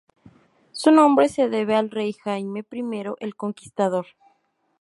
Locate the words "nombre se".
0.91-1.47